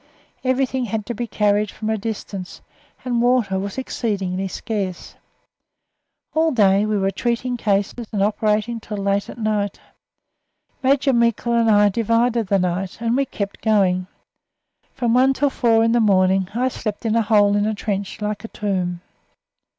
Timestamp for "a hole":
17.15-17.55